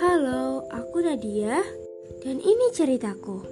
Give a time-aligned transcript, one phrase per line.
[0.00, 1.60] Halo, aku Nadia
[2.24, 3.44] dan ini ceritaku.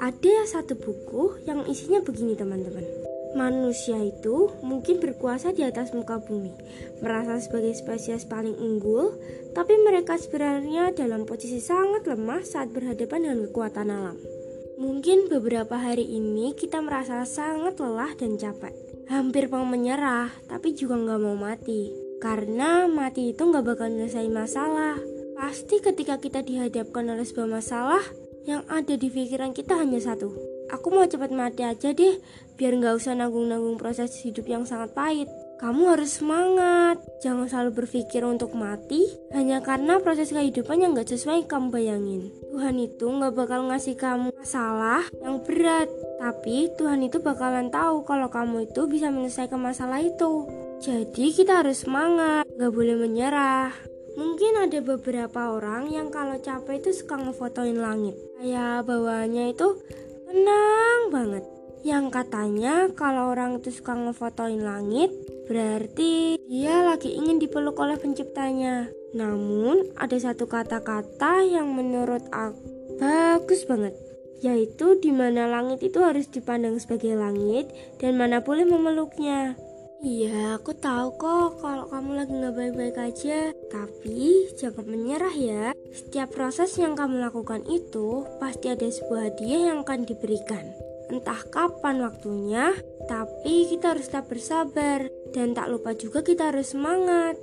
[0.00, 2.88] Ada satu buku yang isinya begini teman-teman.
[3.36, 6.56] Manusia itu mungkin berkuasa di atas muka bumi,
[7.04, 9.20] merasa sebagai spesies paling unggul,
[9.52, 14.39] tapi mereka sebenarnya dalam posisi sangat lemah saat berhadapan dengan kekuatan alam.
[14.80, 18.72] Mungkin beberapa hari ini kita merasa sangat lelah dan capek.
[19.12, 21.92] Hampir mau menyerah, tapi juga nggak mau mati.
[22.16, 24.96] Karena mati itu nggak bakal menyelesaikan masalah.
[25.36, 28.00] Pasti ketika kita dihadapkan oleh sebuah masalah,
[28.48, 30.32] yang ada di pikiran kita hanya satu.
[30.72, 32.16] Aku mau cepat mati aja deh,
[32.56, 35.28] biar nggak usah nanggung-nanggung proses hidup yang sangat pahit.
[35.60, 41.44] Kamu harus semangat, jangan selalu berpikir untuk mati hanya karena proses kehidupan yang gak sesuai
[41.44, 42.32] kamu bayangin.
[42.48, 48.32] Tuhan itu gak bakal ngasih kamu masalah yang berat, tapi Tuhan itu bakalan tahu kalau
[48.32, 50.48] kamu itu bisa menyelesaikan masalah itu.
[50.80, 53.68] Jadi kita harus semangat, gak boleh menyerah.
[54.16, 58.16] Mungkin ada beberapa orang yang kalau capek itu suka ngefotoin langit.
[58.40, 59.76] Kayak bawaannya itu
[60.24, 61.59] tenang banget.
[61.80, 65.12] Yang katanya kalau orang itu suka ngefotoin langit,
[65.50, 68.86] Berarti dia lagi ingin dipeluk oleh penciptanya.
[69.18, 72.62] Namun ada satu kata-kata yang menurut aku
[73.02, 73.98] bagus banget
[74.40, 77.68] yaitu di mana langit itu harus dipandang sebagai langit
[78.00, 79.52] dan mana boleh memeluknya.
[80.00, 83.52] Iya, aku tahu kok kalau kamu lagi nggak baik-baik aja.
[83.68, 85.64] Tapi jangan menyerah ya.
[85.92, 90.89] Setiap proses yang kamu lakukan itu pasti ada sebuah hadiah yang akan diberikan.
[91.10, 92.70] Entah kapan waktunya,
[93.10, 97.34] tapi kita harus tetap bersabar dan tak lupa juga kita harus semangat.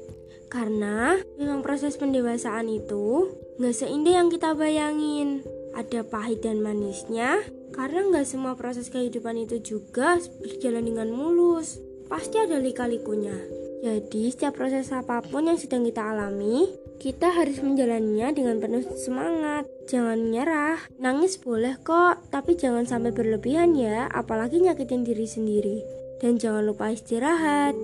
[0.47, 5.43] Karena memang proses pendewasaan itu nggak seindah yang kita bayangin.
[5.75, 7.43] Ada pahit dan manisnya,
[7.75, 11.77] karena nggak semua proses kehidupan itu juga berjalan dengan mulus.
[12.07, 13.56] Pasti ada lika-likunya.
[13.77, 16.65] Jadi setiap proses apa pun yang sedang kita alami,
[16.97, 19.69] kita harus menjalaninya dengan penuh semangat.
[19.85, 20.81] Jangan menyerah.
[20.97, 25.77] Nangis boleh kok, tapi jangan sampai berlebihan ya, apalagi nyakitin diri sendiri.
[26.17, 27.77] Dan jangan lupa istirahat.